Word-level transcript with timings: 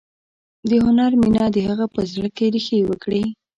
د 0.69 0.71
هنر 0.85 1.11
مینه 1.21 1.45
د 1.55 1.57
هغه 1.67 1.85
په 1.93 2.01
زړه 2.11 2.29
کې 2.37 2.45
ریښې 2.53 2.79
وکړې 2.89 3.23